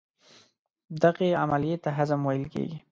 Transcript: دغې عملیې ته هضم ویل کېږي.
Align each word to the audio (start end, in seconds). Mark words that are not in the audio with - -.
دغې 1.03 1.29
عملیې 1.41 1.75
ته 1.83 1.89
هضم 1.97 2.21
ویل 2.25 2.45
کېږي. 2.53 2.77